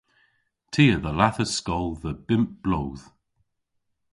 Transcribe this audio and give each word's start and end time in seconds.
Ty 0.71 0.83
a 0.95 0.97
dhallathas 1.03 1.51
skol 1.59 1.87
dhe 2.01 2.11
bymp 2.27 2.51
bloodh. 2.63 3.05